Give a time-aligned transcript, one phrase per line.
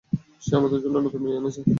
[0.41, 1.61] সে আমাদের জন্য নতুন মেয়ে এনেছে।